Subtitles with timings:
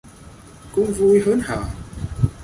[0.75, 1.63] Cũng vui hớn hở